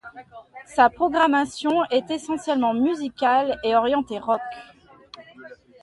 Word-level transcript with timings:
Sa 0.65 0.89
programmation 0.89 1.85
est 1.91 2.09
essentiellement 2.09 2.73
musicale 2.73 3.59
et 3.63 3.75
orientée 3.75 4.17
rock. 4.17 4.41